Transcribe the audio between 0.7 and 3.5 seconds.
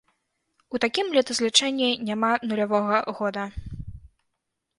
У такім летазлічэнні няма нулявога года.